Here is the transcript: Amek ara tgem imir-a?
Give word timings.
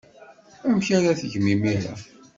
Amek 0.65 0.87
ara 0.97 1.19
tgem 1.19 1.45
imir-a? 1.53 1.93